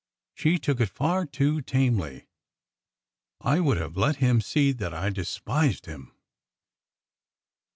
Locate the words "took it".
0.57-0.89